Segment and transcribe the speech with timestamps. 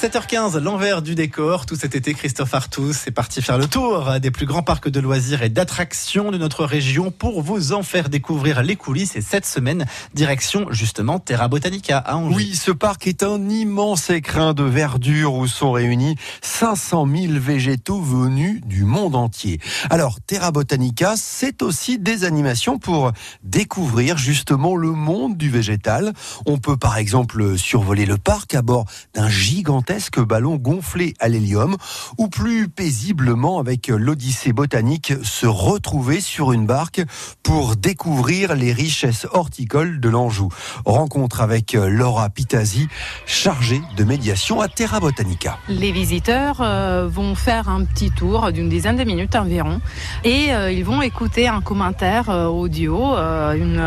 [0.00, 1.66] 7h15, l'envers du décor.
[1.66, 4.98] Tout cet été, Christophe Artus est parti faire le tour des plus grands parcs de
[4.98, 9.14] loisirs et d'attractions de notre région pour vous en faire découvrir les coulisses.
[9.14, 9.84] Et cette semaine,
[10.14, 12.34] direction justement Terra Botanica à Angers.
[12.34, 18.00] Oui, ce parc est un immense écrin de verdure où sont réunis 500 000 végétaux
[18.00, 19.60] venus du monde entier.
[19.90, 23.12] Alors, Terra Botanica, c'est aussi des animations pour
[23.42, 26.14] découvrir justement le monde du végétal.
[26.46, 31.76] On peut par exemple survoler le parc à bord d'un gigantesque ballon gonflé à l'hélium
[32.16, 37.02] ou plus paisiblement avec l'Odyssée botanique se retrouver sur une barque
[37.42, 40.48] pour découvrir les richesses horticoles de l'Anjou.
[40.84, 42.88] Rencontre avec Laura Pitazzi,
[43.26, 45.58] chargée de médiation à Terra Botanica.
[45.68, 49.80] Les visiteurs euh, vont faire un petit tour d'une dizaine de minutes environ
[50.24, 53.82] et euh, ils vont écouter un commentaire euh, audio, une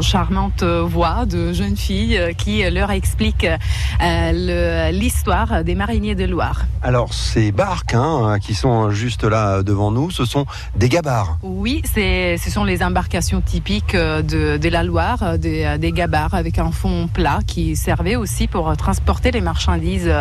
[0.00, 3.46] charmante voix de jeune fille qui leur explique
[4.00, 5.33] l'histoire
[5.64, 6.64] des mariniers de Loire.
[6.82, 10.46] Alors ces barques hein, qui sont juste là devant nous, ce sont
[10.76, 11.38] des gabarres.
[11.42, 16.70] Oui, ce sont les embarcations typiques de, de la Loire, des, des, gabarres avec un
[16.70, 20.12] fond plat qui servait aussi pour transporter les marchandises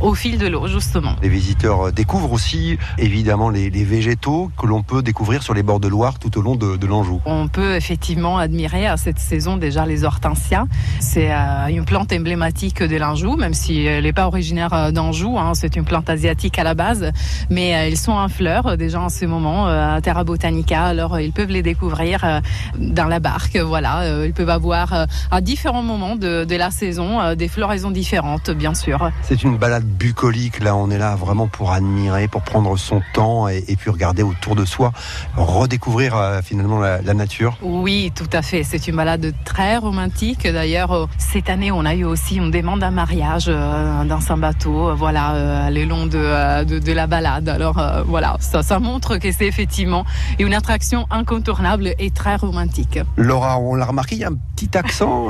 [0.00, 1.16] au fil de l'eau justement.
[1.22, 5.80] Les visiteurs découvrent aussi évidemment les, les végétaux que l'on peut découvrir sur les bords
[5.80, 7.20] de Loire tout au long de, de l'Anjou.
[7.24, 10.66] On peut effectivement admirer à cette saison déjà les hortensias.
[11.00, 15.38] C'est euh, une plante emblématique de l'Anjou, même si elle n'est pas originaire euh, d'Anjou.
[15.38, 17.10] Hein, c'est une plante asiatique à la base,
[17.48, 20.84] mais euh, ils sont en fleurs euh, déjà en ce moment à Terra Botanica.
[20.84, 22.40] Alors ils peuvent les découvrir
[22.76, 23.56] dans la barque.
[23.56, 28.74] Voilà, ils peuvent avoir à différents moments de, de la saison des floraisons différentes, bien
[28.74, 29.10] sûr.
[29.22, 30.62] C'est une balade bucolique.
[30.62, 34.22] Là, on est là vraiment pour admirer, pour prendre son temps et, et puis regarder
[34.22, 34.92] autour de soi,
[35.36, 37.56] redécouvrir finalement la, la, nature.
[37.62, 38.62] Oui, tout à fait.
[38.62, 40.46] C'est une balade très romantique.
[40.46, 45.34] D'ailleurs, cette année, on a eu aussi une demande à mariage dans un bateau, voilà,
[45.34, 47.48] euh, le long de, de, de, la balade.
[47.48, 50.04] Alors voilà, ça, ça montre que c'est effectivement
[50.38, 52.98] une attraction incontournable et très romantique.
[53.16, 55.28] Laura, on l'a remarqué, il y a un petit accent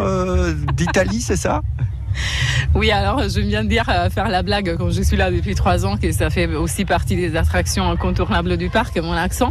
[0.75, 1.63] d'Italie, c'est ça?
[2.75, 5.55] oui, alors je viens de dire euh, faire la blague quand je suis là depuis
[5.55, 9.51] trois ans que ça fait aussi partie des attractions incontournables du parc, mon accent.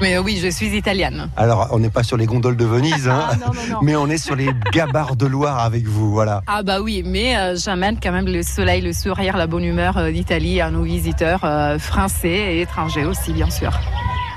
[0.00, 1.28] Mais oui, je suis italienne.
[1.36, 3.78] Alors, on n'est pas sur les gondoles de Venise, hein, ah, non, non, non.
[3.82, 6.42] mais on est sur les gabarres de Loire avec vous, voilà.
[6.46, 9.98] Ah bah oui, mais euh, j'amène quand même le soleil, le sourire, la bonne humeur
[9.98, 11.40] euh, d'Italie à nos visiteurs
[11.78, 13.72] français et étrangers aussi, bien sûr.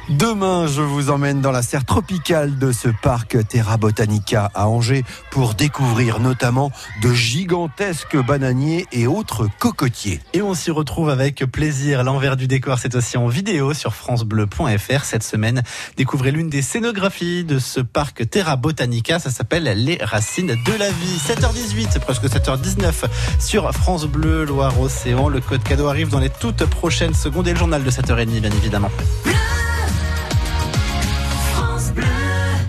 [0.09, 5.06] Demain, je vous emmène dans la serre tropicale de ce parc Terra Botanica à Angers
[5.29, 10.19] pour découvrir notamment de gigantesques bananiers et autres cocotiers.
[10.34, 12.03] Et on s'y retrouve avec plaisir.
[12.03, 15.62] L'envers du décor, c'est aussi en vidéo sur francebleu.fr cette semaine.
[15.97, 19.19] Découvrez l'une des scénographies de ce parc Terra Botanica.
[19.19, 21.18] Ça s'appelle Les racines de la vie.
[21.28, 22.94] 7h18, c'est presque 7h19
[23.39, 25.29] sur France Bleu Loire-Océan.
[25.29, 28.51] Le code cadeau arrive dans les toutes prochaines secondes et le journal de 7h30, bien
[28.51, 28.89] évidemment.
[29.23, 29.50] Bleu